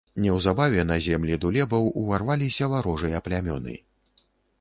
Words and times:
Неўзабаве 0.23 0.85
на 0.91 0.95
землі 1.07 1.35
дулебаў 1.43 1.85
уварваліся 2.01 2.71
варожыя 2.73 3.21
плямёны. 3.29 3.77